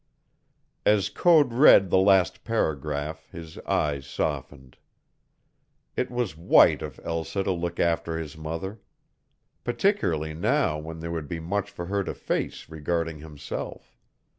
As 0.83 1.09
Code 1.09 1.53
read 1.53 1.91
the 1.91 1.99
last 1.99 2.43
paragraph 2.43 3.29
his 3.29 3.59
eyes 3.67 4.07
softened. 4.07 4.77
It 5.95 6.09
was 6.09 6.35
white 6.35 6.81
of 6.81 6.99
Elsa 7.03 7.43
to 7.43 7.51
look 7.51 7.79
after 7.79 8.17
his 8.17 8.35
mother, 8.35 8.79
particularly 9.63 10.33
now 10.33 10.79
when 10.79 11.01
there 11.01 11.11
would 11.11 11.27
be 11.27 11.39
much 11.39 11.69
for 11.69 11.85
her 11.85 12.03
to 12.05 12.15
face 12.15 12.67
regarding 12.67 13.19
himself. 13.19 13.95